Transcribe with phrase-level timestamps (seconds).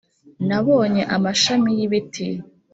[0.47, 2.27] nabonye amashami y'ibiti